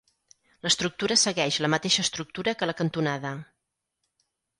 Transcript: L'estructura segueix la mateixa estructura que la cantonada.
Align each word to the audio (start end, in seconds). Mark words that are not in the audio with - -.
L'estructura 0.67 1.17
segueix 1.23 1.59
la 1.65 1.69
mateixa 1.73 2.05
estructura 2.05 2.53
que 2.63 2.69
la 2.71 2.75
cantonada. 2.79 3.35